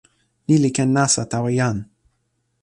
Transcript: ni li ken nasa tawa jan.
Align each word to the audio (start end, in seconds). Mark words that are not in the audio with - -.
ni 0.45 0.55
li 0.63 0.69
ken 0.75 0.89
nasa 0.95 1.21
tawa 1.31 1.49
jan. 1.59 1.77